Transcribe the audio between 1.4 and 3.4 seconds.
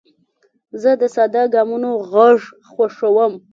ګامونو غږ خوښوم.